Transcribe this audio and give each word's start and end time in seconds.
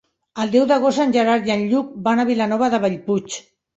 El 0.43 0.53
deu 0.55 0.63
d'agost 0.71 1.03
en 1.03 1.13
Gerard 1.17 1.47
i 1.51 1.55
en 1.57 1.67
Lluc 1.73 1.91
van 2.09 2.23
a 2.25 2.29
Vilanova 2.33 2.71
de 2.77 2.81
Bellpuig. 2.87 3.37